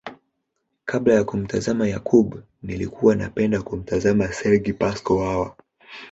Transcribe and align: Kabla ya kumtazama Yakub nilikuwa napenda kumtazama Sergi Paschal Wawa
Kabla 0.85 1.13
ya 1.13 1.23
kumtazama 1.23 1.87
Yakub 1.87 2.43
nilikuwa 2.63 3.15
napenda 3.15 3.61
kumtazama 3.61 4.27
Sergi 4.27 4.73
Paschal 4.73 5.17
Wawa 5.17 5.55